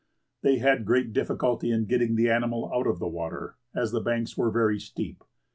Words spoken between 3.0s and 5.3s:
water, as the banks were very steep.